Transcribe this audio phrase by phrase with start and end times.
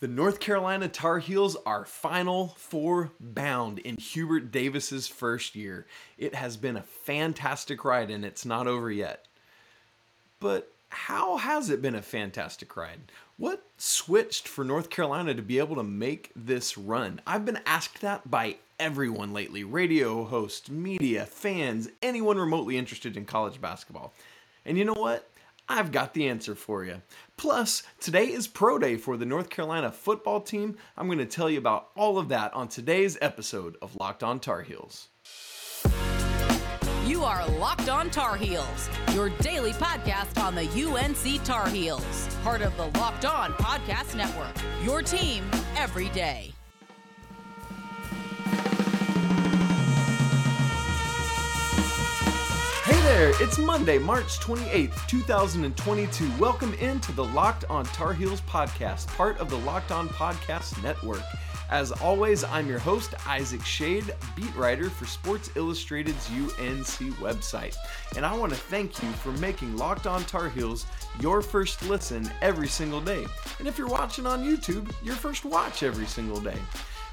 [0.00, 5.86] The North Carolina Tar Heels are Final Four bound in Hubert Davis's first year.
[6.16, 9.24] It has been a fantastic ride and it's not over yet.
[10.38, 13.00] But how has it been a fantastic ride?
[13.38, 17.20] What switched for North Carolina to be able to make this run?
[17.26, 23.24] I've been asked that by everyone lately radio hosts, media, fans, anyone remotely interested in
[23.24, 24.12] college basketball.
[24.64, 25.27] And you know what?
[25.68, 27.02] I've got the answer for you.
[27.36, 30.76] Plus, today is Pro Day for the North Carolina football team.
[30.96, 34.40] I'm going to tell you about all of that on today's episode of Locked On
[34.40, 35.08] Tar Heels.
[37.06, 42.62] You are Locked On Tar Heels, your daily podcast on the UNC Tar Heels, part
[42.62, 44.54] of the Locked On Podcast Network.
[44.84, 45.44] Your team
[45.76, 46.52] every day.
[53.08, 56.30] There, it's Monday, March 28th, 2022.
[56.38, 61.22] Welcome into the Locked On Tar Heels podcast, part of the Locked On Podcast Network.
[61.70, 67.76] As always, I'm your host, Isaac Schade, beat writer for Sports Illustrated's UNC website.
[68.14, 70.84] And I want to thank you for making Locked On Tar Heels
[71.18, 73.24] your first listen every single day.
[73.58, 76.58] And if you're watching on YouTube, your first watch every single day.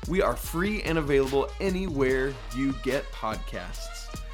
[0.09, 4.24] We are free and available anywhere you get podcasts.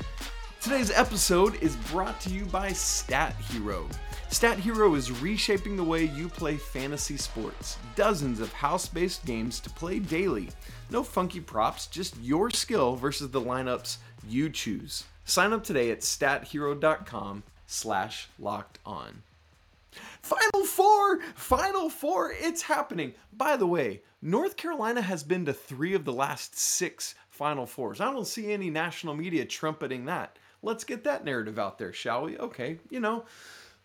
[0.62, 3.90] Today's episode is brought to you by Stat Hero.
[4.30, 7.80] Stat Hero is reshaping the way you play fantasy sports.
[7.96, 10.50] Dozens of house-based games to play daily.
[10.92, 13.98] No funky props, just your skill versus the lineups
[14.30, 15.06] you choose.
[15.26, 19.24] Sign up today at stathero.com slash locked on.
[20.22, 21.22] Final Four!
[21.34, 22.34] Final Four!
[22.38, 23.14] It's happening!
[23.36, 28.00] By the way, North Carolina has been to three of the last six Final Fours.
[28.00, 30.38] I don't see any national media trumpeting that.
[30.64, 32.38] Let's get that narrative out there, shall we?
[32.38, 33.26] Okay, you know,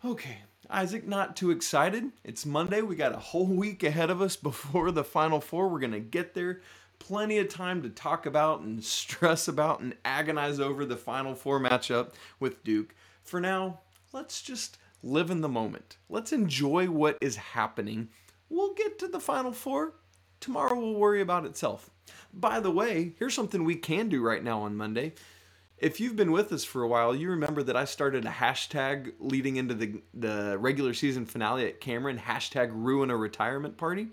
[0.04, 0.38] okay.
[0.68, 2.10] Isaac, not too excited.
[2.24, 2.82] It's Monday.
[2.82, 5.68] We got a whole week ahead of us before the Final Four.
[5.68, 6.60] We're going to get there.
[6.98, 11.60] Plenty of time to talk about and stress about and agonize over the Final Four
[11.60, 12.94] matchup with Duke.
[13.22, 13.80] For now,
[14.12, 15.96] let's just live in the moment.
[16.08, 18.08] Let's enjoy what is happening.
[18.48, 19.94] We'll get to the Final Four.
[20.40, 21.90] Tomorrow will worry about itself.
[22.32, 25.14] By the way, here's something we can do right now on Monday.
[25.78, 29.12] If you've been with us for a while, you remember that I started a hashtag
[29.18, 34.08] leading into the, the regular season finale at Cameron, hashtag ruin a retirement party.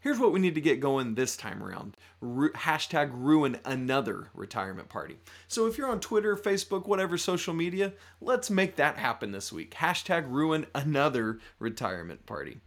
[0.00, 1.98] Here's what we need to get going this time around.
[2.22, 5.18] Ru- hashtag ruin another retirement party.
[5.46, 7.92] So if you're on Twitter, Facebook, whatever social media,
[8.22, 9.74] let's make that happen this week.
[9.74, 12.60] Hashtag ruin another retirement party.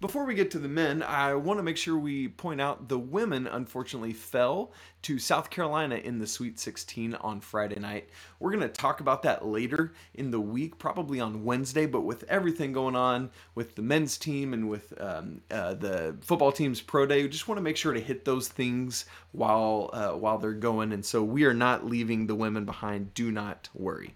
[0.00, 2.98] Before we get to the men, I want to make sure we point out the
[2.98, 4.72] women unfortunately fell
[5.02, 8.08] to South Carolina in the Sweet 16 on Friday night.
[8.40, 12.24] We're going to talk about that later in the week, probably on Wednesday, but with
[12.24, 17.06] everything going on with the men's team and with um, uh, the football team's pro
[17.06, 20.52] day, we just want to make sure to hit those things while, uh, while they're
[20.52, 20.92] going.
[20.92, 23.14] And so we are not leaving the women behind.
[23.14, 24.14] Do not worry.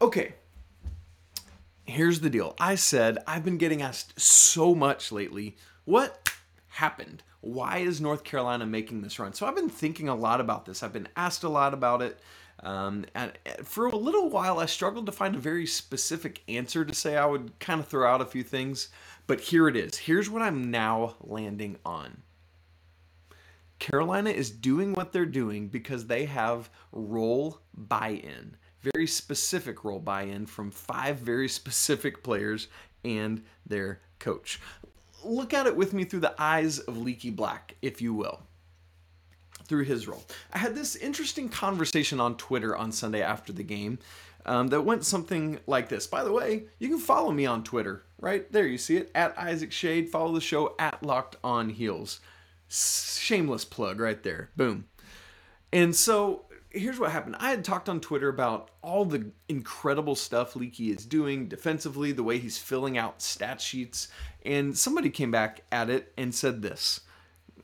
[0.00, 0.34] Okay,
[1.90, 2.54] here's the deal.
[2.58, 5.56] I said I've been getting asked so much lately.
[5.84, 6.30] What
[6.68, 7.22] happened?
[7.40, 9.32] Why is North Carolina making this run?
[9.32, 10.82] So I've been thinking a lot about this.
[10.82, 12.20] I've been asked a lot about it.
[12.62, 13.32] Um, and
[13.64, 17.16] for a little while, I struggled to find a very specific answer to say.
[17.16, 18.88] I would kind of throw out a few things,
[19.26, 19.96] but here it is.
[19.96, 22.22] Here's what I'm now landing on.
[23.78, 29.98] Carolina is doing what they're doing because they have role buy in very specific role
[29.98, 32.68] buy in from five very specific players
[33.04, 34.60] and their coach.
[35.24, 38.42] Look at it with me through the eyes of Leaky Black, if you will.
[39.64, 40.24] Through his role.
[40.52, 43.98] I had this interesting conversation on Twitter on Sunday after the game
[44.46, 46.06] um, that went something like this.
[46.06, 48.50] By the way, you can follow me on Twitter, right?
[48.50, 50.08] There you see it, at Isaac Schade.
[50.08, 52.20] Follow the show at Locked On Heels.
[52.68, 54.50] Shameless plug right there.
[54.56, 54.86] Boom.
[55.72, 57.36] And so here's what happened.
[57.38, 62.22] I had talked on Twitter about all the incredible stuff Leaky is doing defensively, the
[62.22, 64.08] way he's filling out stat sheets,
[64.44, 67.00] and somebody came back at it and said this.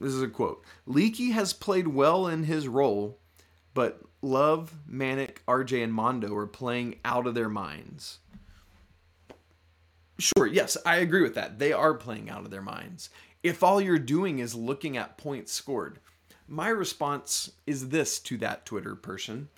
[0.00, 0.64] This is a quote.
[0.86, 3.18] Leaky has played well in his role,
[3.72, 8.18] but Love, Manek, RJ, and Mondo are playing out of their minds.
[10.18, 11.58] Sure, yes, I agree with that.
[11.58, 13.10] They are playing out of their minds.
[13.42, 16.00] If all you're doing is looking at points scored,
[16.48, 19.48] my response is this to that Twitter person.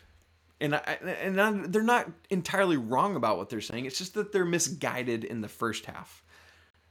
[0.61, 3.85] And I, and I, they're not entirely wrong about what they're saying.
[3.85, 6.25] It's just that they're misguided in the first half.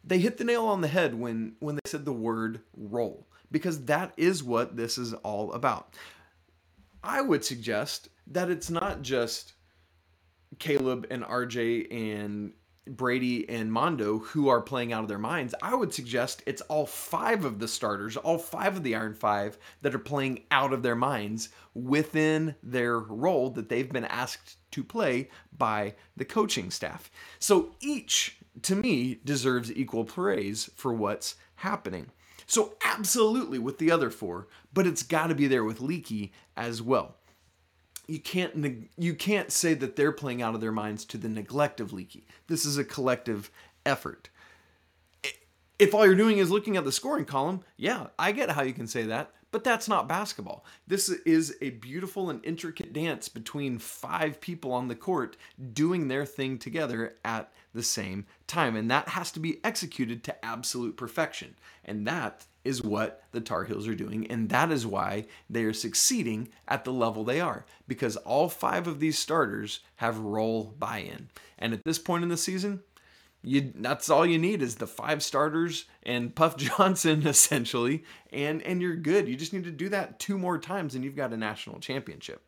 [0.04, 3.86] They hit the nail on the head when when they said the word role because
[3.86, 5.96] that is what this is all about.
[7.04, 9.54] I would suggest that it's not just
[10.60, 12.54] Caleb and RJ and
[12.90, 16.86] Brady and Mondo who are playing out of their minds, I would suggest it's all
[16.86, 20.84] five of the starters, all five of the Iron Five that are playing out of
[20.84, 27.10] their minds within their role that they've been asked to play by the coaching staff.
[27.40, 32.08] So each, to me, deserves equal praise for what's happening.
[32.50, 36.82] So, absolutely with the other four, but it's got to be there with Leaky as
[36.82, 37.18] well
[38.08, 41.80] you can't you can't say that they're playing out of their minds to the neglect
[41.80, 42.26] of Leaky.
[42.48, 43.52] This is a collective
[43.86, 44.30] effort.
[45.80, 48.74] If all you're doing is looking at the scoring column, yeah, I get how you
[48.74, 50.66] can say that, but that's not basketball.
[50.88, 55.38] This is a beautiful and intricate dance between five people on the court
[55.74, 60.46] doing their thing together at the same time, and that has to be executed to
[60.46, 61.56] absolute perfection.
[61.86, 65.74] And that is what the Tar Heels are doing, and that is why they are
[65.74, 71.00] succeeding at the level they are because all five of these starters have role buy
[71.00, 71.30] in.
[71.58, 72.82] And at this point in the season,
[73.42, 78.04] you that's all you need is the five starters and Puff Johnson essentially
[78.34, 79.28] and and you're good.
[79.28, 82.42] You just need to do that two more times and you've got a national championship.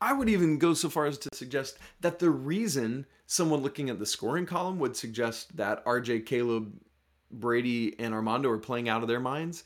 [0.00, 3.98] I would even go so far as to suggest that the reason someone looking at
[3.98, 6.72] the scoring column would suggest that RJ Caleb
[7.32, 9.64] Brady and Armando are playing out of their minds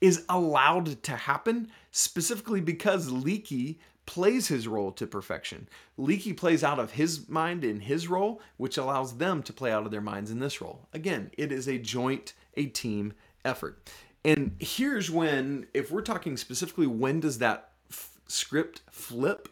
[0.00, 5.68] is allowed to happen specifically because Leaky plays his role to perfection.
[5.96, 9.84] Leaky plays out of his mind in his role, which allows them to play out
[9.84, 10.88] of their minds in this role.
[10.92, 13.12] Again, it is a joint, a team
[13.44, 13.88] effort.
[14.24, 19.48] And here's when, if we're talking specifically, when does that f- script flip?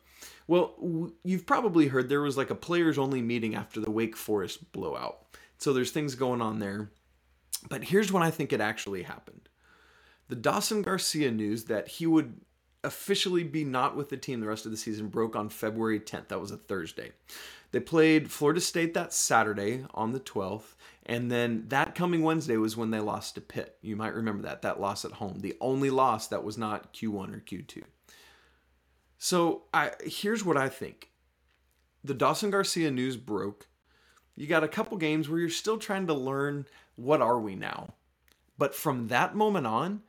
[0.46, 4.16] Well, w- you've probably heard there was like a players only meeting after the Wake
[4.16, 5.20] Forest blowout.
[5.58, 6.90] So there's things going on there.
[7.68, 9.48] But here's when I think it actually happened.
[10.28, 12.40] The Dawson Garcia news that he would
[12.84, 16.28] officially be not with the team the rest of the season broke on February 10th.
[16.28, 17.12] That was a Thursday.
[17.70, 20.74] They played Florida State that Saturday on the 12th,
[21.04, 23.76] and then that coming Wednesday was when they lost to Pitt.
[23.82, 27.34] You might remember that, that loss at home, the only loss that was not Q1
[27.34, 27.82] or Q2.
[29.18, 31.10] So I, here's what I think
[32.04, 33.66] the Dawson Garcia news broke.
[34.36, 36.66] You got a couple games where you're still trying to learn
[36.98, 37.94] what are we now?
[38.58, 40.02] But from that moment on,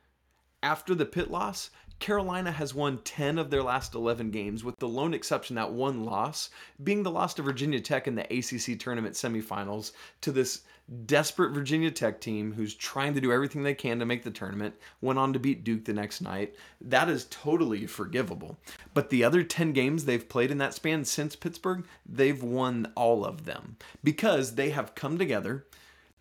[0.62, 1.70] after the Pitt loss,
[2.00, 6.04] Carolina has won 10 of their last 11 games, with the lone exception that one
[6.04, 6.50] loss
[6.82, 9.92] being the loss to Virginia Tech in the ACC tournament semifinals
[10.22, 10.62] to this
[11.06, 14.74] desperate Virginia Tech team who's trying to do everything they can to make the tournament,
[15.00, 16.56] went on to beat Duke the next night.
[16.80, 18.58] That is totally forgivable.
[18.94, 23.24] But the other 10 games they've played in that span since Pittsburgh, they've won all
[23.24, 25.66] of them because they have come together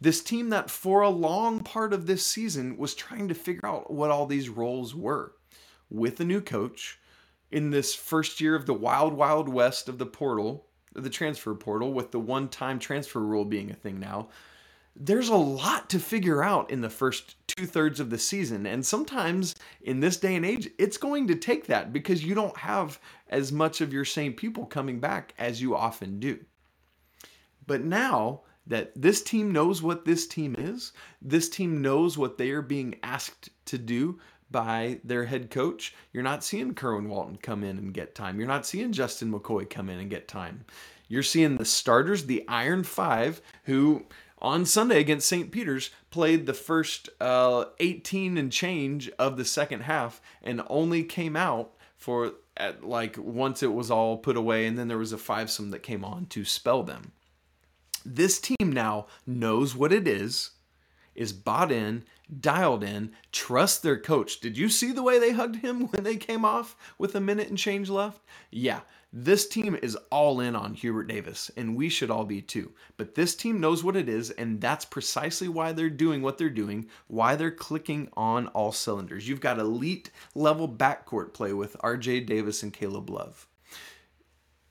[0.02, 3.92] this team that for a long part of this season was trying to figure out
[3.92, 5.34] what all these roles were
[5.90, 7.00] with a new coach
[7.52, 11.94] in this first year of the wild, wild west of the portal, the transfer portal,
[11.94, 14.30] with the one time transfer rule being a thing now.
[14.96, 18.66] There's a lot to figure out in the first two thirds of the season.
[18.66, 22.58] And sometimes in this day and age, it's going to take that because you don't
[22.58, 23.00] have
[23.30, 26.40] as much of your same people coming back as you often do.
[27.66, 30.94] But now, that this team knows what this team is.
[31.22, 34.20] This team knows what they are being asked to do
[34.52, 35.94] by their head coach.
[36.14, 38.40] You're not seeing Kerwin Walton come in and get time.
[38.40, 40.66] You're not seeing Justin McCoy come in and get time.
[41.08, 44.06] You're seeing the starters, the Iron Five, who
[44.38, 45.52] on Sunday against St.
[45.52, 51.36] Peter's played the first uh, 18 and change of the second half and only came
[51.36, 55.18] out for at like once it was all put away and then there was a
[55.18, 57.12] five some that came on to spell them
[58.06, 60.52] this team now knows what it is,
[61.16, 62.04] is bought in,
[62.40, 64.40] dialed in, trust their coach.
[64.40, 67.50] Did you see the way they hugged him when they came off with a minute
[67.50, 68.22] and change left?
[68.52, 72.72] Yeah, this team is all in on Hubert Davis, and we should all be too.
[72.96, 76.50] But this team knows what it is, and that's precisely why they're doing what they're
[76.50, 79.28] doing, why they're clicking on all cylinders.
[79.28, 83.49] You've got elite level backcourt play with RJ Davis and Caleb Love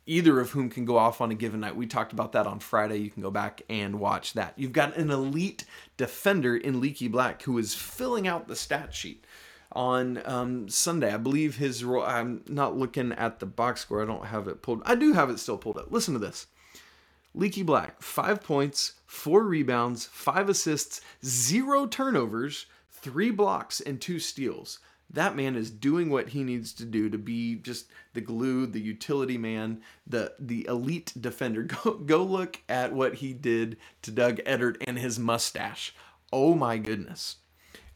[0.08, 1.76] either of whom can go off on a given night.
[1.76, 2.96] We talked about that on Friday.
[2.96, 4.54] You can go back and watch that.
[4.56, 5.64] You've got an elite
[5.96, 9.24] defender in Leaky Black who is filling out the stat sheet
[9.70, 11.12] on um, Sunday.
[11.12, 12.02] I believe his role.
[12.02, 14.02] I'm not looking at the box score.
[14.02, 14.82] I don't have it pulled.
[14.86, 15.92] I do have it still pulled up.
[15.92, 16.46] Listen to this.
[17.34, 24.78] Leaky Black, five points, four rebounds, five assists, zero turnovers, three blocks, and two steals
[25.10, 28.80] that man is doing what he needs to do to be just the glue, the
[28.80, 31.62] utility man, the the elite defender.
[31.84, 35.94] Go go look at what he did to Doug Edert and his mustache.
[36.32, 37.36] Oh my goodness.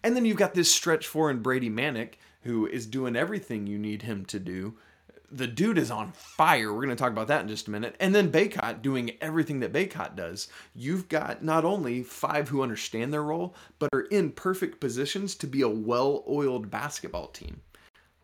[0.02, 3.78] And then you've got this stretch four in Brady Manek who is doing everything you
[3.78, 4.74] need him to do
[5.32, 6.72] the dude is on fire.
[6.72, 7.96] We're going to talk about that in just a minute.
[7.98, 10.48] And then Bacot doing everything that Bacot does.
[10.74, 15.46] You've got not only five who understand their role, but are in perfect positions to
[15.46, 17.62] be a well oiled basketball team.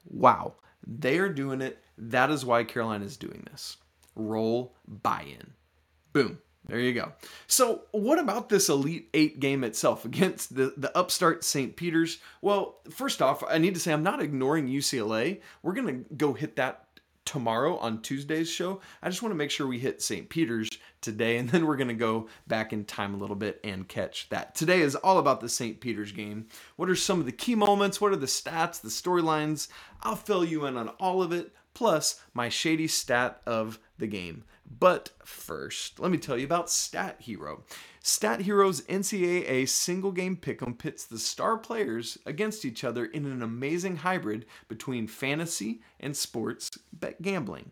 [0.04, 0.54] Wow.
[0.86, 1.82] They are doing it.
[1.96, 3.78] That is why Carolina is doing this.
[4.14, 5.52] Role buy in.
[6.12, 6.38] Boom.
[6.68, 7.12] There you go.
[7.46, 11.74] So, what about this Elite Eight game itself against the, the upstart St.
[11.74, 12.18] Peter's?
[12.42, 15.40] Well, first off, I need to say I'm not ignoring UCLA.
[15.62, 16.87] We're going to go hit that
[17.28, 18.80] tomorrow on Tuesday's show.
[19.02, 20.30] I just want to make sure we hit St.
[20.30, 20.70] Peter's
[21.02, 24.30] today, and then we're going to go back in time a little bit and catch
[24.30, 24.54] that.
[24.54, 25.78] Today is all about the St.
[25.78, 26.46] Peter's game.
[26.76, 28.00] What are some of the key moments?
[28.00, 29.68] What are the stats, the storylines?
[30.02, 34.44] I'll fill you in on all of it, plus my shady stat of the game.
[34.70, 37.64] But first, let me tell you about Stat Hero.
[38.02, 43.42] Stat Hero's NCAA single game pick'em pits the star players against each other in an
[43.42, 47.70] amazing hybrid between fantasy and sports bet gambling.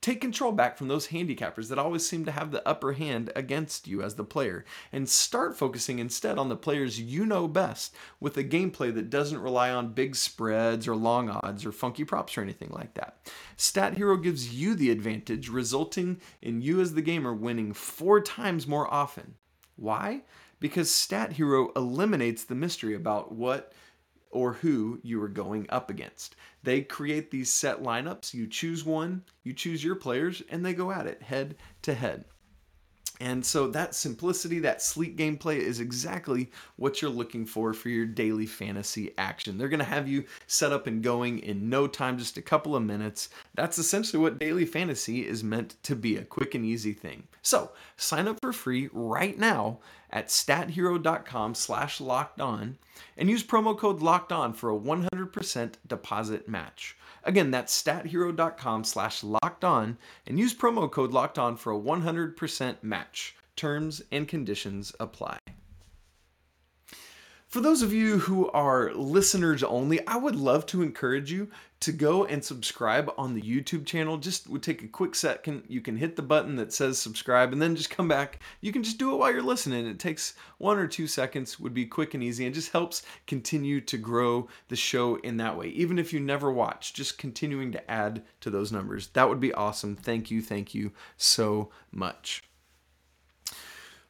[0.00, 3.86] Take control back from those handicappers that always seem to have the upper hand against
[3.86, 8.38] you as the player, and start focusing instead on the players you know best with
[8.38, 12.40] a gameplay that doesn't rely on big spreads or long odds or funky props or
[12.40, 13.30] anything like that.
[13.58, 18.66] Stat Hero gives you the advantage, resulting in you as the gamer winning four times
[18.66, 19.34] more often.
[19.76, 20.22] Why?
[20.60, 23.72] Because Stat Hero eliminates the mystery about what
[24.30, 26.36] or who you are going up against.
[26.62, 28.32] They create these set lineups.
[28.32, 32.24] You choose one, you choose your players, and they go at it head to head.
[33.20, 38.06] And so that simplicity, that sleek gameplay is exactly what you're looking for for your
[38.06, 39.58] daily fantasy action.
[39.58, 42.74] They're going to have you set up and going in no time, just a couple
[42.74, 43.28] of minutes.
[43.54, 47.24] That's essentially what daily fantasy is meant to be a quick and easy thing.
[47.42, 52.78] So sign up for free right now at stathero.com slash locked on
[53.18, 56.96] and use promo code locked on for a 100% deposit match.
[57.24, 62.82] Again, that's stathero.com slash locked on and use promo code locked on for a 100%
[62.82, 63.36] match.
[63.56, 65.38] Terms and conditions apply.
[67.50, 71.48] For those of you who are listeners only, I would love to encourage you
[71.80, 74.18] to go and subscribe on the YouTube channel.
[74.18, 75.64] Just would take a quick second.
[75.66, 78.38] You can hit the button that says subscribe and then just come back.
[78.60, 79.84] You can just do it while you're listening.
[79.88, 83.80] It takes one or two seconds, would be quick and easy, and just helps continue
[83.80, 85.70] to grow the show in that way.
[85.70, 89.08] Even if you never watch, just continuing to add to those numbers.
[89.08, 89.96] That would be awesome.
[89.96, 90.40] Thank you.
[90.40, 92.44] Thank you so much.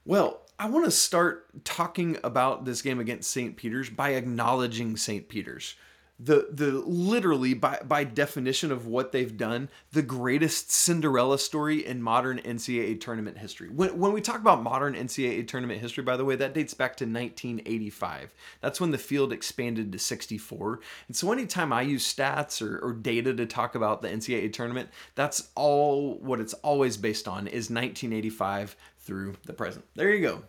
[0.04, 3.57] Well, I want to start talking about this game against St.
[3.57, 5.26] Peter's by acknowledging St.
[5.26, 5.75] Peter's.
[6.23, 12.02] The the literally by by definition of what they've done, the greatest Cinderella story in
[12.02, 13.71] modern NCAA tournament history.
[13.71, 16.95] When when we talk about modern NCAA tournament history, by the way, that dates back
[16.99, 18.35] to 1985.
[18.61, 20.81] That's when the field expanded to 64.
[21.09, 24.90] And so anytime I use stats or, or data to talk about the NCAA tournament,
[25.14, 28.76] that's all what it's always based on is 1985
[29.11, 29.85] through the present.
[29.97, 30.43] There you go.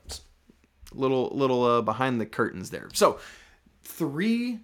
[0.94, 2.90] Little little uh, behind the curtains there.
[2.94, 3.20] So,
[3.84, 4.60] three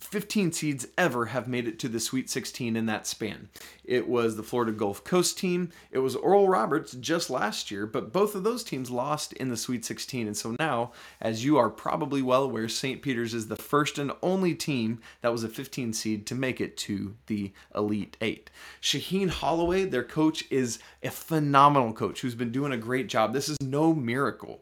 [0.00, 3.48] 15 seeds ever have made it to the Sweet 16 in that span.
[3.82, 5.70] It was the Florida Gulf Coast team.
[5.90, 9.56] It was Oral Roberts just last year, but both of those teams lost in the
[9.56, 10.26] Sweet 16.
[10.26, 13.00] And so now, as you are probably well aware, St.
[13.00, 16.76] Peter's is the first and only team that was a 15 seed to make it
[16.78, 18.50] to the Elite Eight.
[18.82, 23.32] Shaheen Holloway, their coach, is a phenomenal coach who's been doing a great job.
[23.32, 24.60] This is no miracle.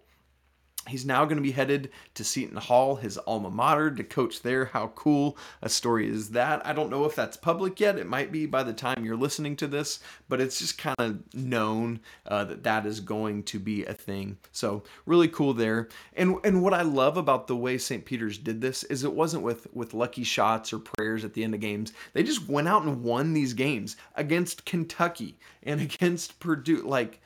[0.88, 4.66] He's now going to be headed to Seton Hall, his alma mater, to coach there.
[4.66, 6.66] How cool a story is that?
[6.66, 7.98] I don't know if that's public yet.
[7.98, 11.34] It might be by the time you're listening to this, but it's just kind of
[11.34, 14.36] known uh, that that is going to be a thing.
[14.52, 15.88] So really cool there.
[16.14, 18.04] And and what I love about the way St.
[18.04, 21.54] Peter's did this is it wasn't with with lucky shots or prayers at the end
[21.54, 21.92] of games.
[22.12, 26.82] They just went out and won these games against Kentucky and against Purdue.
[26.82, 27.20] Like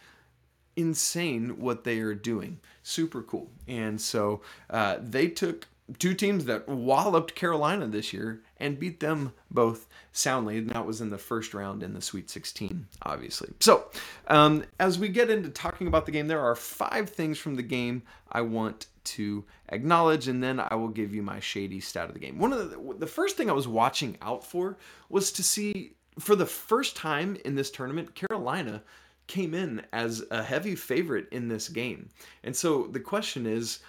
[0.78, 2.61] insane what they are doing.
[2.82, 3.50] Super cool.
[3.66, 5.66] And so uh, they took
[5.99, 10.58] two teams that walloped Carolina this year and beat them both soundly.
[10.58, 13.50] And that was in the first round in the Sweet 16, obviously.
[13.61, 13.87] So,
[14.28, 17.62] um, as we get into talking about the game, there are five things from the
[17.62, 22.14] game I want to acknowledge, and then I will give you my shady stat of
[22.14, 22.38] the game.
[22.38, 24.76] One of the, the first thing I was watching out for
[25.08, 28.82] was to see, for the first time in this tournament, Carolina
[29.28, 32.08] came in as a heavy favorite in this game.
[32.42, 33.80] And so the question is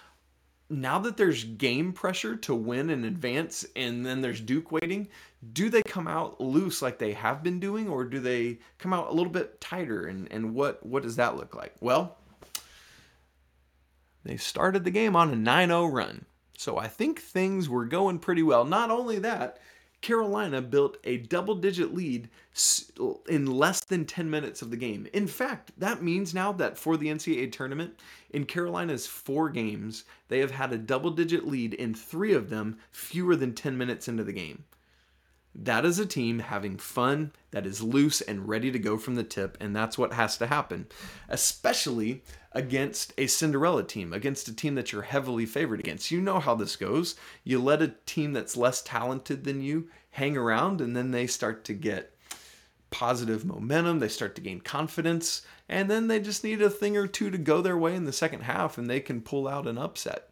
[0.69, 5.08] now that there's game pressure to win and advance, and then there's Duke waiting,
[5.53, 9.10] do they come out loose like they have been doing, or do they come out
[9.10, 10.05] a little bit tighter?
[10.05, 11.74] And, and what, what does that look like?
[11.79, 12.17] Well,
[14.24, 16.25] they started the game on a 9 0 run.
[16.58, 18.65] So I think things were going pretty well.
[18.65, 19.60] Not only that,
[20.01, 22.29] Carolina built a double digit lead
[23.27, 25.08] in less than 10 minutes of the game.
[25.13, 30.39] In fact, that means now that for the NCAA tournament, in Carolina's four games, they
[30.39, 34.24] have had a double digit lead in three of them fewer than 10 minutes into
[34.24, 34.63] the game.
[35.62, 39.25] That is a team having fun, that is loose and ready to go from the
[39.25, 40.88] tip, and that's what has to happen,
[41.28, 42.24] especially
[42.54, 46.12] against a Cinderella team, against a team that you're heavily favored against.
[46.12, 47.16] You know how this goes.
[47.44, 51.66] You let a team that's less talented than you hang around, and then they start
[51.66, 52.16] to get
[52.89, 57.06] positive momentum, they start to gain confidence, and then they just need a thing or
[57.06, 59.78] two to go their way in the second half, and they can pull out an
[59.78, 60.29] upset.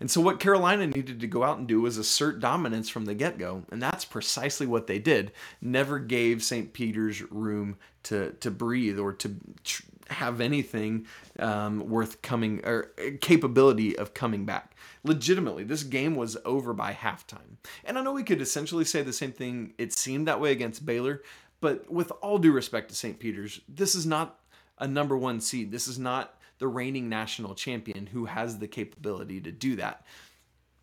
[0.00, 3.14] And so, what Carolina needed to go out and do was assert dominance from the
[3.14, 3.62] get go.
[3.70, 5.32] And that's precisely what they did.
[5.60, 6.72] Never gave St.
[6.72, 11.06] Peter's room to, to breathe or to tr- have anything
[11.38, 14.74] um, worth coming or uh, capability of coming back.
[15.04, 17.58] Legitimately, this game was over by halftime.
[17.84, 20.84] And I know we could essentially say the same thing, it seemed that way against
[20.84, 21.22] Baylor.
[21.60, 23.18] But with all due respect to St.
[23.18, 24.40] Peter's, this is not
[24.78, 25.70] a number one seed.
[25.70, 30.06] This is not the reigning national champion who has the capability to do that.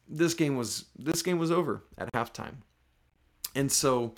[0.09, 2.55] This game was this game was over at halftime.
[3.55, 4.15] And so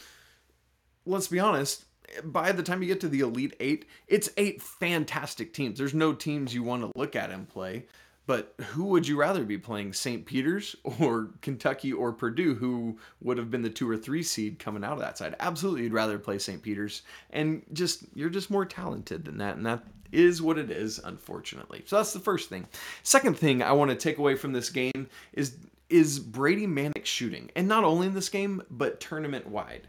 [1.05, 1.85] let's be honest,
[2.23, 5.77] by the time you get to the Elite 8, it's eight fantastic teams.
[5.77, 7.85] There's no teams you want to look at and play.
[8.29, 10.23] But who would you rather be playing, St.
[10.23, 14.83] Peter's or Kentucky or Purdue, who would have been the two or three seed coming
[14.83, 15.35] out of that side?
[15.39, 16.61] Absolutely, you'd rather play St.
[16.61, 20.99] Peter's, and just you're just more talented than that, and that is what it is,
[20.99, 21.81] unfortunately.
[21.87, 22.67] So that's the first thing.
[23.01, 25.57] Second thing I want to take away from this game is
[25.89, 29.87] is Brady Manek shooting, and not only in this game but tournament wide.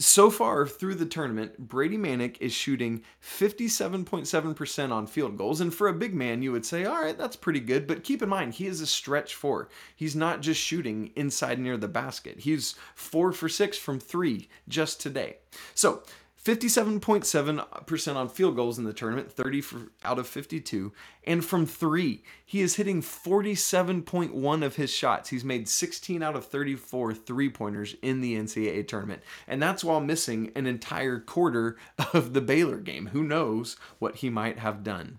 [0.00, 5.60] So far through the tournament, Brady Manek is shooting 57.7% on field goals.
[5.60, 7.88] And for a big man, you would say, all right, that's pretty good.
[7.88, 9.68] But keep in mind, he is a stretch four.
[9.96, 15.00] He's not just shooting inside near the basket, he's four for six from three just
[15.00, 15.38] today.
[15.74, 16.04] So
[16.48, 20.94] 57.7% on field goals in the tournament, 30 for, out of 52.
[21.24, 25.28] And from three, he is hitting 47.1 of his shots.
[25.28, 29.22] He's made 16 out of 34 three pointers in the NCAA tournament.
[29.46, 31.76] And that's while missing an entire quarter
[32.14, 33.08] of the Baylor game.
[33.08, 35.18] Who knows what he might have done?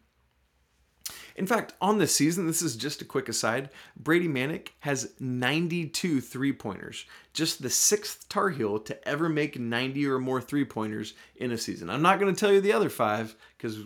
[1.39, 6.19] In fact, on the season, this is just a quick aside, Brady Manek has 92
[6.19, 11.13] three pointers, just the sixth Tar Heel to ever make 90 or more three pointers
[11.37, 11.89] in a season.
[11.89, 13.79] I'm not going to tell you the other five because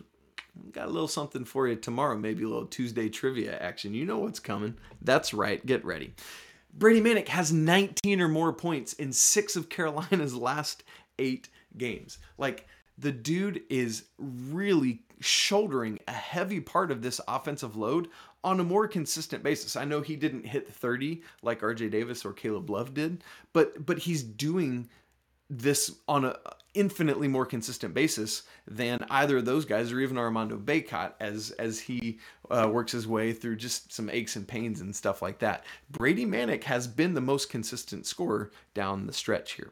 [0.71, 3.93] got a little something for you tomorrow, maybe a little Tuesday trivia action.
[3.93, 4.75] You know what's coming.
[5.03, 6.15] That's right, get ready.
[6.73, 10.83] Brady Manek has 19 or more points in six of Carolina's last
[11.19, 12.17] eight games.
[12.39, 12.65] Like,
[12.97, 18.09] the dude is really shouldering a heavy part of this offensive load
[18.43, 19.75] on a more consistent basis.
[19.75, 23.99] I know he didn't hit 30 like RJ Davis or Caleb Love did, but but
[23.99, 24.89] he's doing
[25.49, 26.37] this on a
[26.73, 31.79] infinitely more consistent basis than either of those guys or even Armando Bacot as as
[31.79, 35.63] he uh, works his way through just some aches and pains and stuff like that.
[35.89, 39.71] Brady Manek has been the most consistent scorer down the stretch here.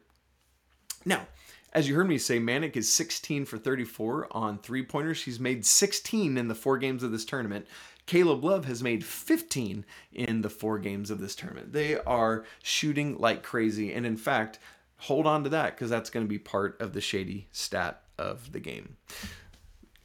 [1.04, 1.28] Now,
[1.74, 5.24] as you heard me say, Manek is 16 for 34 on three pointers.
[5.24, 7.66] He's made 16 in the four games of this tournament.
[8.06, 11.72] Caleb Love has made 15 in the four games of this tournament.
[11.72, 13.94] They are shooting like crazy.
[13.94, 14.60] And in fact,
[14.98, 18.52] hold on to that because that's going to be part of the shady stat of
[18.52, 18.98] the game.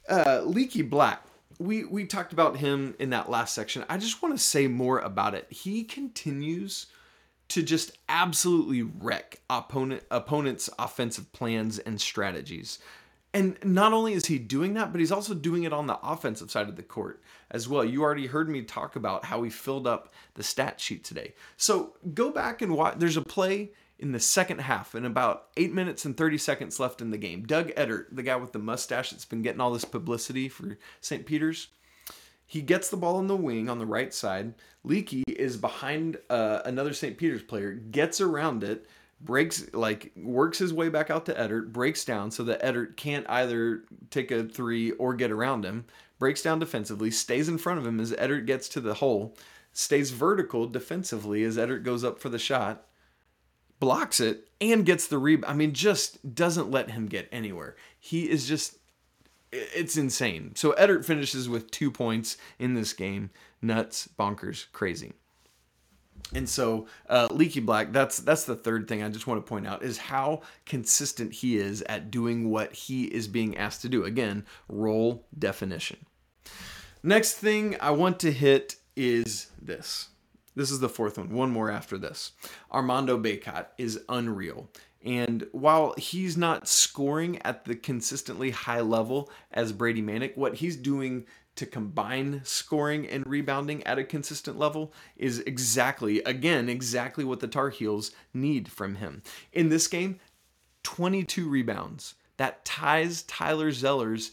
[0.09, 1.23] Uh, Leaky Black.
[1.59, 3.83] We, we talked about him in that last section.
[3.89, 5.47] I just want to say more about it.
[5.49, 6.85] He continues
[7.49, 12.79] to just absolutely wreck opponent opponents' offensive plans and strategies.
[13.33, 16.49] And not only is he doing that, but he's also doing it on the offensive
[16.49, 17.83] side of the court as well.
[17.83, 21.33] You already heard me talk about how he filled up the stat sheet today.
[21.55, 22.95] So go back and watch.
[22.97, 27.01] There's a play in the second half, and about eight minutes and 30 seconds left
[27.01, 27.45] in the game.
[27.45, 31.25] Doug Edert, the guy with the mustache that's been getting all this publicity for St.
[31.25, 31.69] Peter's,
[32.47, 34.53] he gets the ball in the wing on the right side.
[34.85, 37.17] Leaky is behind uh, another St.
[37.17, 38.87] Peter's player, gets around it,
[39.19, 43.29] breaks like works his way back out to Edert, breaks down so that Edert can't
[43.29, 45.85] either take a three or get around him.
[46.19, 49.35] Breaks down defensively, stays in front of him as Edert gets to the hole,
[49.73, 52.87] stays vertical defensively as Edert goes up for the shot,
[53.79, 55.53] blocks it, and gets the rebound.
[55.53, 57.75] I mean, just doesn't let him get anywhere.
[57.99, 58.77] He is just
[59.51, 60.53] it's insane.
[60.55, 63.29] So Edert finishes with two points in this game.
[63.61, 65.13] Nuts, bonkers, crazy.
[66.33, 69.67] And so uh, Leaky Black, that's that's the third thing I just want to point
[69.67, 74.03] out is how consistent he is at doing what he is being asked to do.
[74.03, 75.97] Again, role definition.
[77.01, 80.09] Next thing I want to hit is this.
[80.55, 81.29] This is the fourth one.
[81.29, 82.31] One more after this.
[82.71, 84.69] Armando Bacot is unreal.
[85.03, 90.75] And while he's not scoring at the consistently high level as Brady Manek, what he's
[90.75, 97.39] doing to combine scoring and rebounding at a consistent level is exactly, again, exactly what
[97.39, 99.23] the Tar Heels need from him.
[99.51, 100.19] In this game,
[100.83, 102.15] 22 rebounds.
[102.37, 104.31] That ties Tyler Zeller's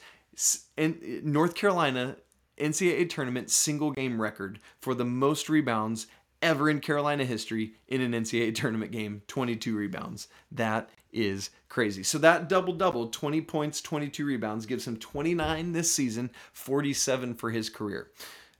[0.76, 2.16] North Carolina
[2.58, 6.06] NCAA tournament single game record for the most rebounds
[6.44, 10.28] ever in Carolina history in an NCAA tournament game 22 rebounds.
[10.52, 12.02] That is crazy.
[12.02, 17.50] So that double double, 20 points, 22 rebounds, gives him 29 this season, 47 for
[17.50, 18.10] his career.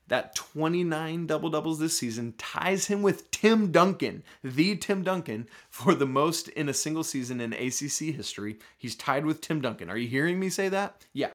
[0.08, 5.94] That 29 double doubles this season ties him with Tim Duncan, the Tim Duncan, for
[5.94, 8.58] the most in a single season in ACC history.
[8.78, 9.90] He's tied with Tim Duncan.
[9.90, 11.04] Are you hearing me say that?
[11.12, 11.30] Yeah.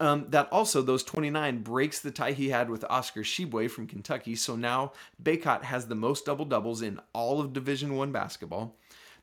[0.00, 4.36] Um, that also, those 29 breaks the tie he had with Oscar Tshiebwe from Kentucky.
[4.36, 8.76] So now Bacot has the most double doubles in all of Division One basketball.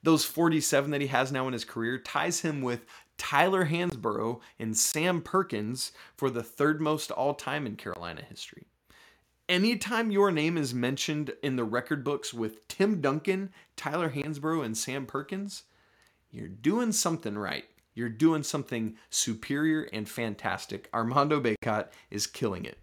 [0.04, 2.86] Those 47 that he has now in his career ties him with
[3.18, 8.68] Tyler Hansbrough and Sam Perkins for the third most all time in Carolina history.
[9.48, 14.78] Anytime your name is mentioned in the record books with Tim Duncan, Tyler Hansbrough, and
[14.78, 15.64] Sam Perkins,
[16.32, 17.66] you're doing something right.
[17.96, 20.90] You're doing something superior and fantastic.
[20.94, 22.78] Armando Bacot is killing it.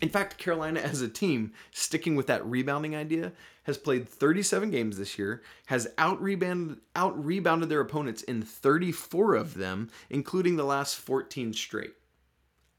[0.00, 3.32] In fact, Carolina as a team, sticking with that rebounding idea,
[3.64, 9.90] has played 37 games this year, has out rebounded their opponents in 34 of them,
[10.08, 11.92] including the last 14 straight.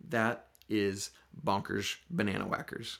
[0.10, 1.12] That is
[1.46, 3.00] bonkers banana whackers.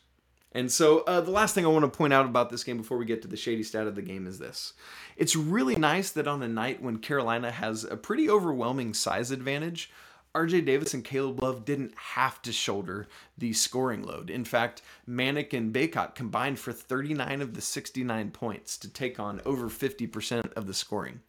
[0.54, 2.98] And so, uh, the last thing I want to point out about this game before
[2.98, 4.74] we get to the shady stat of the game is this.
[5.16, 9.90] It's really nice that on a night when Carolina has a pretty overwhelming size advantage,
[10.34, 14.30] RJ Davis and Caleb Love didn't have to shoulder the scoring load.
[14.30, 19.42] In fact, Manek and Bacot combined for 39 of the 69 points to take on
[19.46, 21.22] over 50% of the scoring.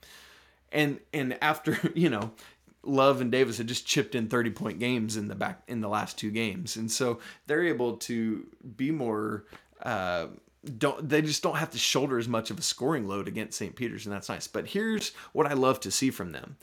[0.71, 2.33] And and after, you know,
[2.85, 5.89] Love and Davis had just chipped in 30 point games in the back in the
[5.89, 6.77] last two games.
[6.77, 9.45] And so they're able to be more
[9.83, 10.27] uh,
[10.79, 13.75] don't they just don't have to shoulder as much of a scoring load against St.
[13.75, 14.47] Peter's, and that's nice.
[14.47, 16.57] But here's what I love to see from them.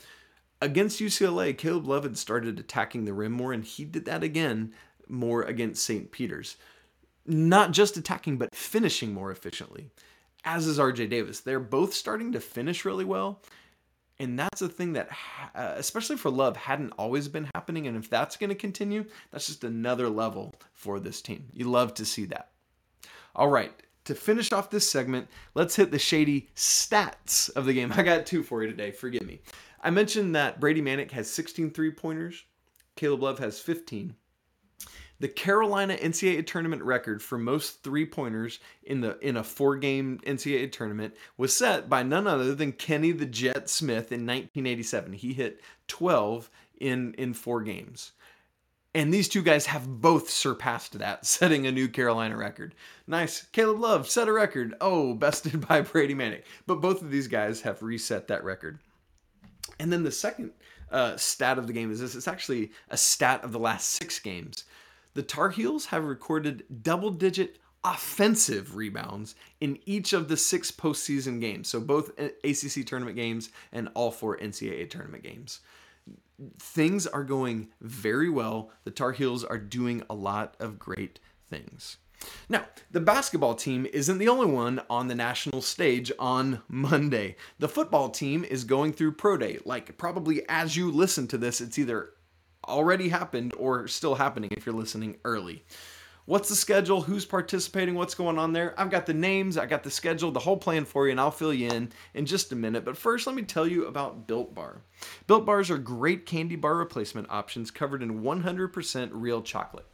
[0.62, 4.72] Against UCLA, Caleb Love had started attacking the rim more, and he did that again
[5.08, 6.10] more against St.
[6.10, 6.56] Peter's.
[7.26, 9.90] Not just attacking, but finishing more efficiently,
[10.44, 11.40] as is RJ Davis.
[11.40, 13.42] They're both starting to finish really well.
[14.20, 15.08] And that's a thing that,
[15.54, 17.86] uh, especially for Love, hadn't always been happening.
[17.86, 21.46] And if that's going to continue, that's just another level for this team.
[21.54, 22.50] You love to see that.
[23.34, 23.72] All right,
[24.04, 27.92] to finish off this segment, let's hit the shady stats of the game.
[27.96, 29.40] I got two for you today, forgive me.
[29.82, 32.44] I mentioned that Brady Manek has 16 three pointers,
[32.96, 34.14] Caleb Love has 15.
[35.20, 41.14] The Carolina NCAA tournament record for most three-pointers in the in a four-game NCAA tournament
[41.36, 45.12] was set by none other than Kenny the Jet Smith in 1987.
[45.12, 48.12] He hit 12 in in four games.
[48.92, 52.74] And these two guys have both surpassed that, setting a new Carolina record.
[53.06, 53.42] Nice.
[53.52, 54.74] Caleb Love set a record.
[54.80, 56.42] Oh, bested by Brady Manek.
[56.66, 58.80] But both of these guys have reset that record.
[59.78, 60.52] And then the second
[60.90, 64.18] uh, stat of the game is this it's actually a stat of the last six
[64.18, 64.64] games.
[65.14, 71.40] The Tar Heels have recorded double digit offensive rebounds in each of the six postseason
[71.40, 71.68] games.
[71.68, 75.60] So both ACC tournament games and all four NCAA tournament games.
[76.58, 78.70] Things are going very well.
[78.84, 81.96] The Tar Heels are doing a lot of great things.
[82.48, 87.36] Now, the basketball team isn't the only one on the national stage on Monday.
[87.58, 89.58] The football team is going through Pro Day.
[89.64, 92.10] Like, probably as you listen to this, it's either
[92.68, 95.64] already happened or still happening if you're listening early.
[96.26, 97.00] What's the schedule?
[97.00, 97.96] Who's participating?
[97.96, 98.78] What's going on there?
[98.78, 101.32] I've got the names, I got the schedule, the whole plan for you, and I'll
[101.32, 102.84] fill you in in just a minute.
[102.84, 104.82] But first, let me tell you about Built Bar.
[105.26, 109.86] Built Bars are great candy bar replacement options covered in 100% real chocolate.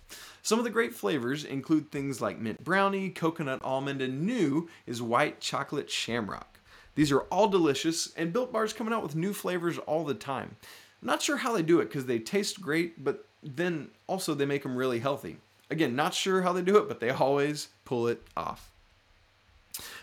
[0.42, 5.00] Some of the great flavors include things like mint brownie, coconut almond, and new is
[5.00, 6.60] white chocolate shamrock.
[6.96, 10.56] These are all delicious, and Built Bars coming out with new flavors all the time.
[11.02, 14.62] Not sure how they do it because they taste great, but then also they make
[14.62, 15.36] them really healthy.
[15.70, 18.70] Again, not sure how they do it, but they always pull it off.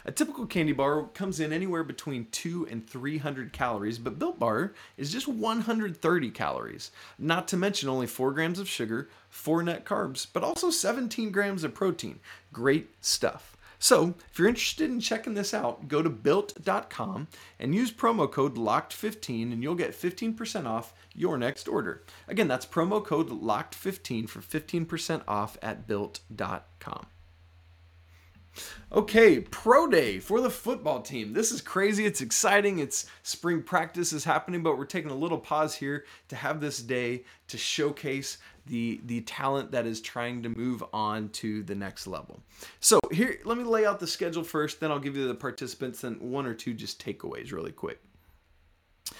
[0.05, 4.73] A typical candy bar comes in anywhere between 2 and 300 calories, but Built Bar
[4.97, 6.91] is just 130 calories.
[7.17, 11.63] Not to mention only 4 grams of sugar, 4 net carbs, but also 17 grams
[11.63, 12.19] of protein.
[12.51, 13.57] Great stuff.
[13.83, 17.27] So, if you're interested in checking this out, go to built.com
[17.59, 22.05] and use promo code LOCKED15 and you'll get 15% off your next order.
[22.29, 27.07] Again, that's promo code LOCKED15 for 15% off at built.com.
[28.89, 31.33] Okay, pro day for the football team.
[31.33, 32.05] This is crazy.
[32.05, 32.79] It's exciting.
[32.79, 36.79] It's spring practice is happening, but we're taking a little pause here to have this
[36.81, 42.07] day to showcase the the talent that is trying to move on to the next
[42.07, 42.41] level.
[42.79, 46.03] So, here let me lay out the schedule first, then I'll give you the participants
[46.03, 47.99] and one or two just takeaways really quick.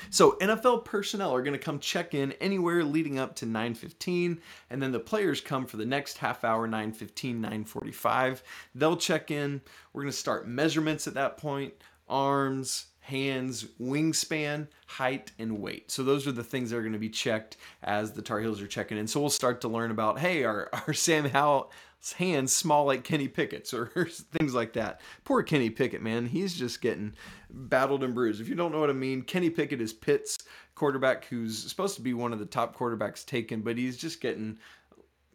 [0.10, 4.82] So NFL personnel are going to come check in anywhere leading up to 9:15 and
[4.82, 8.42] then the players come for the next half hour 9:15 9:45.
[8.76, 9.62] They'll check in.
[9.92, 11.74] We're going to start measurements at that point,
[12.08, 15.92] arms, hands, wingspan, height, and weight.
[15.92, 18.62] So those are the things that are going to be checked as the Tar Heels
[18.62, 19.08] are checking in.
[19.08, 21.70] So we'll start to learn about, hey, are, are Sam Howell
[22.12, 25.02] hands small like Kenny Pickett's or things like that.
[25.26, 26.26] Poor Kenny Pickett, man.
[26.26, 27.13] He's just getting
[27.50, 28.39] battled and bruised.
[28.39, 30.38] If you don't know what I mean, Kenny Pickett is Pitt's
[30.76, 34.58] quarterback who's supposed to be one of the top quarterbacks taken, but he's just getting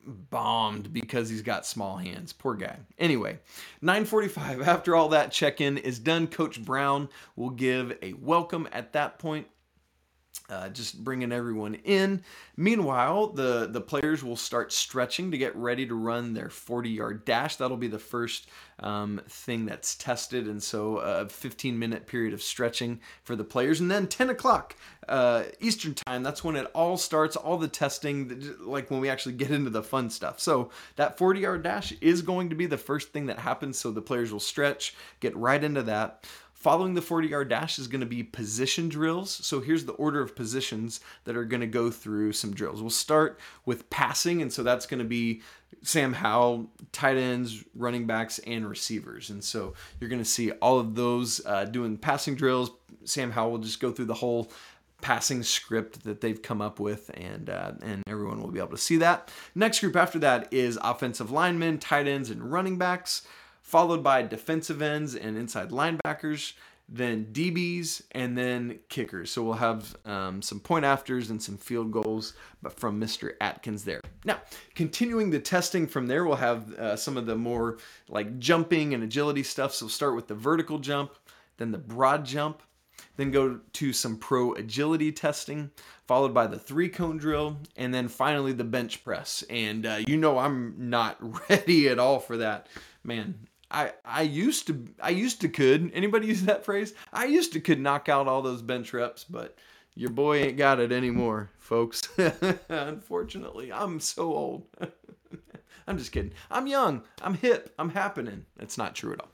[0.08, 2.32] bombed because he's got small hands.
[2.32, 2.76] Poor guy.
[2.98, 3.38] Anyway,
[3.82, 9.18] 9:45 after all that check-in is done, coach Brown will give a welcome at that
[9.18, 9.46] point
[10.48, 12.22] uh, just bringing everyone in.
[12.56, 17.24] Meanwhile, the the players will start stretching to get ready to run their 40 yard
[17.24, 17.56] dash.
[17.56, 18.48] That'll be the first
[18.80, 23.80] um, thing that's tested, and so a 15 minute period of stretching for the players,
[23.80, 24.74] and then 10 o'clock
[25.08, 26.22] uh, Eastern time.
[26.22, 27.36] That's when it all starts.
[27.36, 30.40] All the testing, like when we actually get into the fun stuff.
[30.40, 33.78] So that 40 yard dash is going to be the first thing that happens.
[33.78, 36.26] So the players will stretch, get right into that.
[36.58, 39.30] Following the 40 yard dash is going to be position drills.
[39.30, 42.80] So here's the order of positions that are going to go through some drills.
[42.80, 45.42] We'll start with passing, and so that's going to be
[45.82, 49.30] Sam Howell, tight ends, running backs, and receivers.
[49.30, 52.72] And so you're going to see all of those uh, doing passing drills.
[53.04, 54.50] Sam Howell will just go through the whole
[55.00, 58.78] passing script that they've come up with, and uh, and everyone will be able to
[58.78, 59.30] see that.
[59.54, 63.22] Next group after that is offensive linemen, tight ends, and running backs
[63.68, 66.54] followed by defensive ends and inside linebackers,
[66.88, 69.30] then DBs, and then kickers.
[69.30, 73.34] So we'll have um, some point afters and some field goals but from Mr.
[73.42, 74.00] Atkins there.
[74.24, 74.40] Now,
[74.74, 77.76] continuing the testing from there, we'll have uh, some of the more
[78.08, 79.74] like jumping and agility stuff.
[79.74, 81.12] So we'll start with the vertical jump,
[81.58, 82.62] then the broad jump,
[83.16, 85.70] then go to some pro agility testing,
[86.06, 89.44] followed by the three cone drill, and then finally the bench press.
[89.50, 91.18] And uh, you know I'm not
[91.50, 92.68] ready at all for that.
[93.04, 96.94] Man, I I used to I used to could anybody use that phrase?
[97.12, 99.56] I used to could knock out all those bench reps, but
[99.94, 102.08] your boy ain't got it anymore, folks.
[102.68, 104.66] Unfortunately, I'm so old.
[105.88, 106.32] I'm just kidding.
[106.50, 107.02] I'm young.
[107.22, 107.74] I'm hip.
[107.78, 108.44] I'm happening.
[108.56, 109.30] That's not true at all.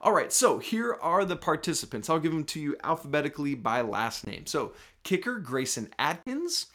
[0.00, 2.08] All right, so here are the participants.
[2.08, 4.46] I'll give them to you alphabetically by last name.
[4.46, 4.72] So,
[5.02, 6.66] kicker Grayson Atkins,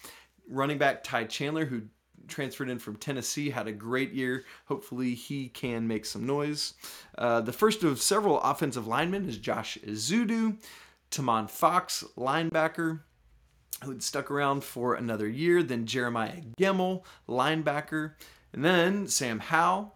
[0.48, 1.84] running back Ty Chandler, who
[2.28, 4.46] transferred in from Tennessee, had a great year.
[4.66, 6.74] Hopefully, he can make some noise.
[7.18, 10.58] Uh, the first of several offensive linemen is Josh Ezeudu,
[11.12, 13.02] Tomon Fox, linebacker,
[13.84, 15.62] who had stuck around for another year.
[15.64, 18.14] Then Jeremiah Gemmel, linebacker.
[18.54, 19.96] And then Sam Howell,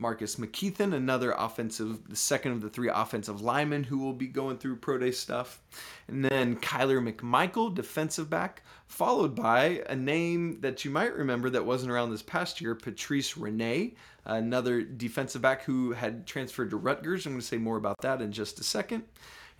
[0.00, 4.56] Marcus McKethan, another offensive, the second of the three offensive linemen who will be going
[4.56, 5.60] through pro day stuff.
[6.08, 11.66] And then Kyler McMichael, defensive back, followed by a name that you might remember that
[11.66, 17.26] wasn't around this past year, Patrice Rene, another defensive back who had transferred to Rutgers.
[17.26, 19.04] I'm going to say more about that in just a second.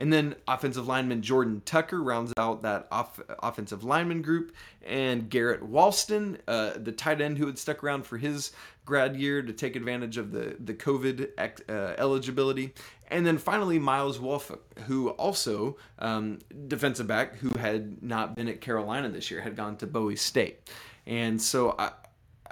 [0.01, 4.53] And then offensive lineman Jordan Tucker rounds out that off- offensive lineman group.
[4.83, 8.53] And Garrett Walston, uh, the tight end who had stuck around for his
[8.87, 11.29] grad year to take advantage of the, the COVID
[11.69, 12.73] uh, eligibility.
[13.09, 14.51] And then finally, Miles Wolf,
[14.87, 19.77] who also, um, defensive back, who had not been at Carolina this year, had gone
[19.77, 20.71] to Bowie State.
[21.07, 21.91] And so I,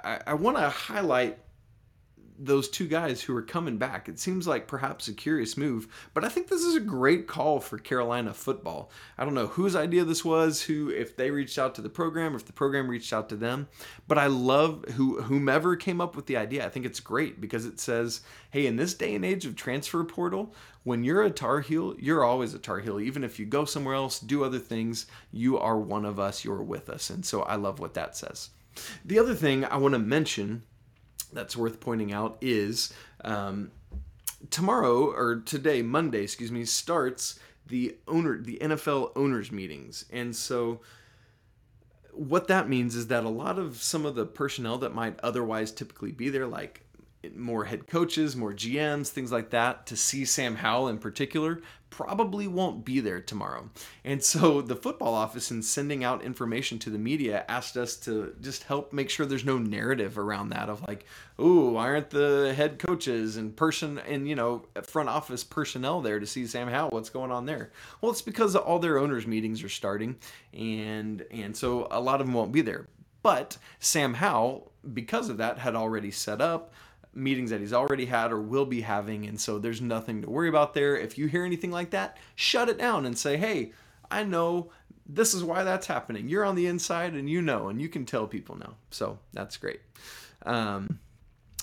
[0.03, 1.39] I, I want to highlight
[2.39, 4.07] those two guys who are coming back.
[4.07, 7.59] It seems like perhaps a curious move, but I think this is a great call
[7.59, 8.89] for Carolina football.
[9.17, 12.35] I don't know whose idea this was, who if they reached out to the program,
[12.35, 13.67] if the program reached out to them,
[14.07, 16.65] but I love who whomever came up with the idea.
[16.65, 18.21] I think it's great because it says,
[18.51, 22.23] "Hey, in this day and age of transfer portal, when you're a Tar Heel, you're
[22.23, 22.99] always a Tar Heel.
[22.99, 26.63] Even if you go somewhere else, do other things, you are one of us, you're
[26.63, 28.49] with us." And so I love what that says.
[29.03, 30.63] The other thing I want to mention
[31.33, 33.71] that's worth pointing out is um,
[34.49, 40.81] tomorrow or today, Monday, excuse me, starts the owner, the NFL owners meetings, and so
[42.11, 45.71] what that means is that a lot of some of the personnel that might otherwise
[45.71, 46.83] typically be there, like
[47.35, 52.47] more head coaches, more GMs, things like that to see Sam Howell in particular probably
[52.47, 53.69] won't be there tomorrow.
[54.05, 58.35] And so the football office in sending out information to the media asked us to
[58.41, 61.05] just help make sure there's no narrative around that of like,
[61.39, 66.19] "Ooh, why aren't the head coaches and person and you know, front office personnel there
[66.19, 66.91] to see Sam Howell?
[66.91, 70.15] What's going on there?" Well, it's because all their owners meetings are starting
[70.53, 72.87] and and so a lot of them won't be there.
[73.21, 76.73] But Sam Howell because of that had already set up
[77.19, 79.27] meetings that he's already had or will be having.
[79.27, 80.97] And so there's nothing to worry about there.
[80.97, 83.73] If you hear anything like that, shut it down and say, hey,
[84.09, 84.71] I know
[85.07, 86.29] this is why that's happening.
[86.29, 88.75] You're on the inside and you know, and you can tell people now.
[88.91, 89.81] So that's great.
[90.45, 90.99] Um,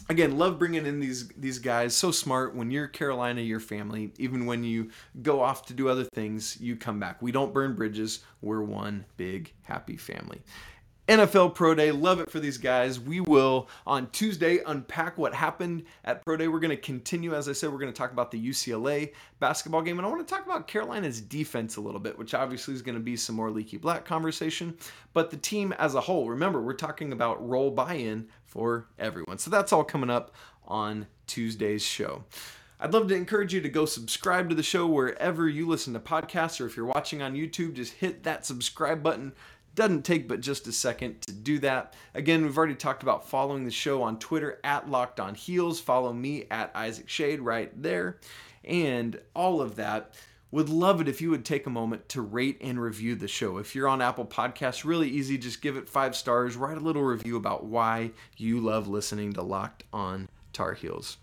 [0.09, 1.95] again, love bringing in these these guys.
[1.95, 2.55] So smart.
[2.55, 4.12] When you're Carolina, you're family.
[4.19, 4.90] Even when you
[5.23, 7.23] go off to do other things, you come back.
[7.23, 8.21] We don't burn bridges.
[8.42, 10.42] We're one big happy family.
[11.09, 11.92] NFL Pro Day.
[11.92, 12.99] Love it for these guys.
[12.99, 16.49] We will on Tuesday unpack what happened at Pro Day.
[16.49, 19.83] We're going to continue, as I said, we're going to talk about the UCLA basketball
[19.83, 19.99] game.
[19.99, 22.97] And I want to talk about Carolina's defense a little bit, which obviously is going
[22.97, 24.77] to be some more Leaky Black conversation.
[25.12, 29.38] But the team as a whole, remember, we're talking about role buy in for everyone.
[29.38, 30.35] So that's all coming up
[30.66, 32.25] on Tuesday's show.
[32.79, 36.01] I'd love to encourage you to go subscribe to the show wherever you listen to
[36.01, 39.33] podcasts, or if you're watching on YouTube, just hit that subscribe button
[39.77, 41.95] doesn't take but just a second to do that.
[42.15, 45.79] Again, we've already talked about following the show on Twitter at Locked On Heels.
[45.79, 48.19] Follow me at Isaac Schade right there.
[48.65, 50.15] And all of that.
[50.53, 53.59] Would love it if you would take a moment to rate and review the show.
[53.59, 57.03] If you're on Apple Podcasts, really easy, just give it five stars, write a little
[57.03, 61.19] review about why you love listening to Locked On Tar Heels.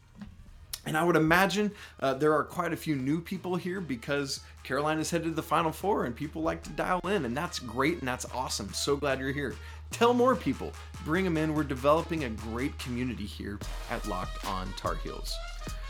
[0.85, 5.09] And I would imagine uh, there are quite a few new people here because Carolina's
[5.09, 8.07] headed to the Final Four and people like to dial in, and that's great and
[8.07, 8.71] that's awesome.
[8.73, 9.55] So glad you're here.
[9.91, 10.73] Tell more people,
[11.05, 11.53] bring them in.
[11.53, 13.59] We're developing a great community here
[13.91, 15.35] at Locked On Tar Heels.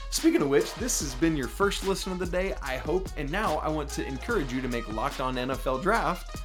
[0.10, 3.32] Speaking of which, this has been your first listen of the day, I hope, and
[3.32, 6.42] now I want to encourage you to make Locked On NFL Draft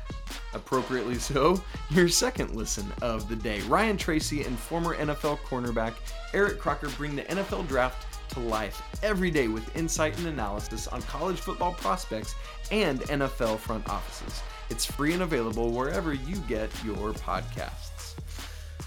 [0.55, 3.61] appropriately so, your second listen of the day.
[3.63, 5.95] Ryan Tracy and former NFL cornerback
[6.35, 11.03] Eric Crocker bring the NFL draft to life every day with insight and analysis on
[11.03, 12.35] college football prospects
[12.71, 14.43] and NFL front offices.
[14.71, 18.14] It's free and available wherever you get your podcasts.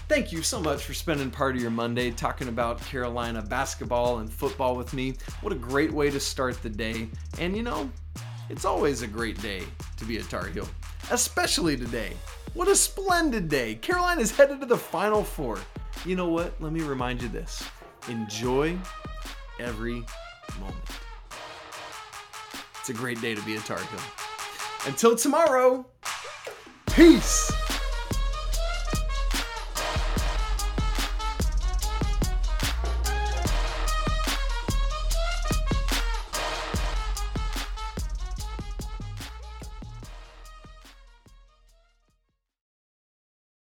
[0.08, 4.30] Thank you so much for spending part of your Monday talking about Carolina basketball and
[4.30, 5.14] football with me.
[5.40, 7.08] What a great way to start the day.
[7.38, 7.90] And you know,
[8.50, 9.62] it's always a great day
[9.96, 10.68] to be a Tar Heel,
[11.10, 12.12] especially today.
[12.54, 13.76] What a splendid day!
[13.76, 15.58] Carolina's headed to the Final Four.
[16.04, 16.60] You know what?
[16.60, 17.64] Let me remind you this
[18.08, 18.76] enjoy
[19.62, 20.04] every
[20.60, 20.76] moment.
[22.80, 24.00] It's a great day to be a Tar Heel.
[24.86, 25.86] Until tomorrow,
[26.86, 27.61] peace.